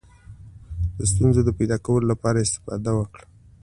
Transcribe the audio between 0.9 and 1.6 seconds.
د ستونزو د